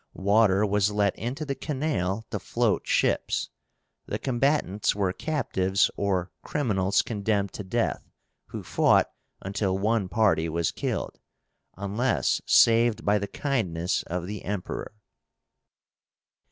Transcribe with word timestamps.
Water 0.15 0.65
was 0.65 0.89
let 0.89 1.15
into 1.15 1.45
the 1.45 1.53
canal 1.53 2.25
to 2.31 2.39
float 2.39 2.87
ships. 2.87 3.51
The 4.07 4.17
combatants 4.17 4.95
were 4.95 5.13
captives, 5.13 5.91
or 5.95 6.31
criminals 6.41 7.03
condemned 7.03 7.53
to 7.53 7.63
death, 7.63 8.09
who 8.47 8.63
fought 8.63 9.11
until 9.41 9.77
one 9.77 10.09
party 10.09 10.49
was 10.49 10.71
killed, 10.71 11.19
unless 11.77 12.41
saved 12.47 13.05
by 13.05 13.19
the 13.19 13.27
kindness 13.27 14.01
of 14.07 14.25
the 14.25 14.43
Emperor. 14.43 14.95